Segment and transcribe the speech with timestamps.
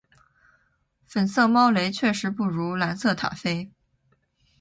[1.05, 3.71] 粉色猫雷确实不如蓝色塔菲